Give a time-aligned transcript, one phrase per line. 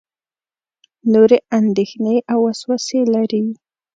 [1.13, 3.41] نورې اندېښنې او وسوسې لري.